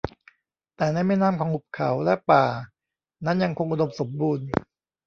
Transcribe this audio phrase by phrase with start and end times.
[0.75, 2.45] แต่ในแม่น้ำของหุบเขาและป่า
[3.25, 4.47] นั้นยังคงอุดมสมบูรณ์